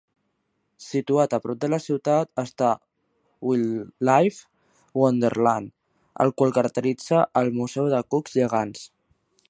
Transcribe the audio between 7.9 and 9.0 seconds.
de cucs gegants.